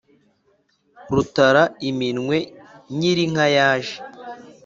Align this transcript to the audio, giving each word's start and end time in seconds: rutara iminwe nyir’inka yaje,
rutara 1.13 1.63
iminwe 1.89 2.37
nyir’inka 2.97 3.45
yaje, 3.57 3.97